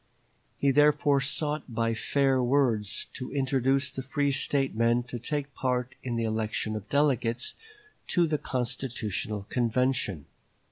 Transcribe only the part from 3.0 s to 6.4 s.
to induce the free State men to take part in the